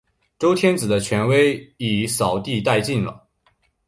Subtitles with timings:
[0.39, 3.27] 周天子的权威已扫地殆尽了。